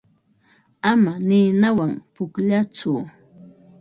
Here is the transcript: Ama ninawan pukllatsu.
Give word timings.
Ama 0.91 1.13
ninawan 1.27 1.93
pukllatsu. 2.13 2.93